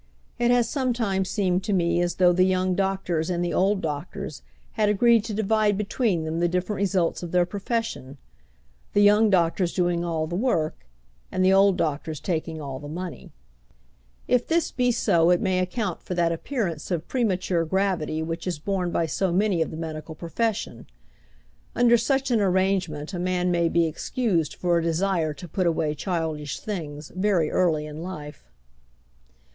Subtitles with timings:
[0.39, 4.41] It has sometimes seemed to me as though the young doctors and the old doctors
[4.71, 8.17] had agreed to divide between them the different results of their profession,
[8.93, 10.87] the young doctors doing all the work
[11.31, 13.29] and the old doctors taking all the money.
[14.27, 18.57] If this be so it may account for that appearance of premature gravity which is
[18.57, 20.87] borne by so many of the medical profession.
[21.75, 25.93] Under such an arrangement a man may be excused for a desire to put away
[25.93, 28.49] childish things very early in life.